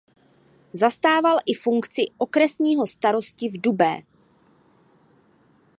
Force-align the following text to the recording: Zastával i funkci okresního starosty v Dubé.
Zastával 0.73 1.37
i 1.45 1.53
funkci 1.53 2.01
okresního 2.17 2.87
starosty 2.87 3.49
v 3.49 3.61
Dubé. 3.61 3.97